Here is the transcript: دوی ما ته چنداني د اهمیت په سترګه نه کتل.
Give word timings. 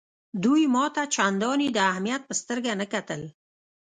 دوی 0.43 0.63
ما 0.73 0.85
ته 0.95 1.03
چنداني 1.15 1.67
د 1.73 1.77
اهمیت 1.91 2.21
په 2.29 2.33
سترګه 2.41 2.71
نه 2.81 2.85
کتل. 2.93 3.21